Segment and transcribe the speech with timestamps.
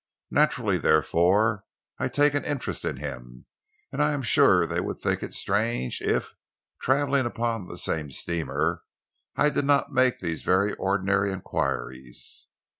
[0.31, 1.63] Naturally, therefore,
[1.99, 3.45] I take an interest in him,
[3.91, 6.33] and I am sure they would think it strange if,
[6.81, 8.81] travelling upon the same steamer,
[9.35, 12.47] I did not make these very ordinary enquiries."